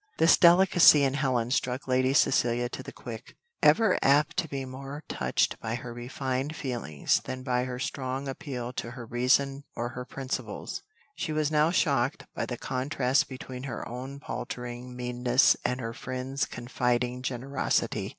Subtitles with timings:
[0.17, 3.37] This delicacy in Helen struck Lady Cecilia to the quick.
[3.61, 8.73] Ever apt to be more touched by her refined feelings than by any strong appeal
[8.73, 10.81] to her reason or her principles,
[11.15, 16.45] she was now shocked by the contrast between her own paltering meanness and her friend's
[16.47, 18.09] confiding generosity.